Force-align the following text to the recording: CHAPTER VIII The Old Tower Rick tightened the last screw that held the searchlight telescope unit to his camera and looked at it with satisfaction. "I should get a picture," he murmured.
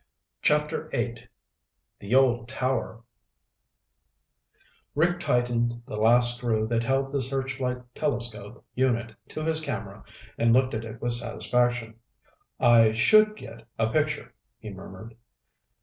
CHAPTER 0.41 0.89
VIII 0.93 1.27
The 1.99 2.15
Old 2.15 2.47
Tower 2.47 3.03
Rick 4.95 5.19
tightened 5.19 5.83
the 5.85 5.95
last 5.95 6.37
screw 6.37 6.65
that 6.69 6.81
held 6.83 7.13
the 7.13 7.21
searchlight 7.21 7.77
telescope 7.93 8.65
unit 8.73 9.15
to 9.29 9.43
his 9.43 9.61
camera 9.61 10.03
and 10.39 10.53
looked 10.53 10.73
at 10.73 10.85
it 10.85 11.03
with 11.03 11.13
satisfaction. 11.13 11.99
"I 12.59 12.93
should 12.93 13.35
get 13.35 13.67
a 13.77 13.91
picture," 13.91 14.33
he 14.57 14.71
murmured. 14.71 15.15